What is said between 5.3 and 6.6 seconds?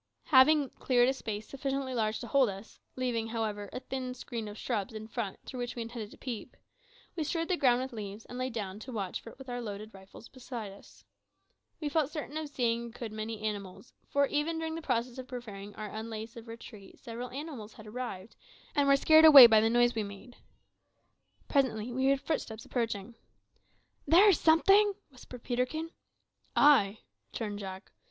through which we intended to peep